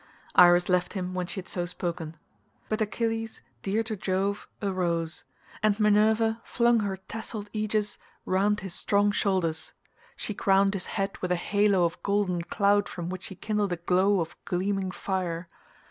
[0.33, 2.17] Iris left him when she had so spoken.
[2.69, 5.25] But Achilles dear to Jove arose,
[5.61, 9.73] and Minerva flung her tasselled aegis round his strong shoulders;
[10.15, 13.77] she crowned his head with a halo of golden cloud from which she kindled a
[13.77, 15.47] glow of gleaming fire.